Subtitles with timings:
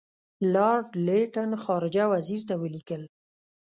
[0.53, 3.01] لارډ لیټن خارجه وزیر ته ولیکل.